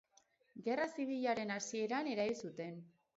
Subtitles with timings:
[0.67, 2.81] Gerra Zibilaren hasieran erail zuten.